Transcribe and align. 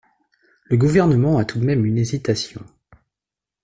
Le 0.65 0.77
Gouvernement 0.77 1.37
a 1.37 1.45
tout 1.45 1.59
de 1.59 1.63
même 1.63 1.85
une 1.85 1.99
hésitation. 1.99 2.65